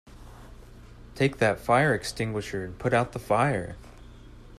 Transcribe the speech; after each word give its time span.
Take 1.13 1.37
that 1.37 1.59
fire 1.59 1.93
extinguisher 1.93 2.65
and 2.65 2.79
put 2.79 2.91
out 2.91 3.11
the 3.11 3.19
fire! 3.19 3.75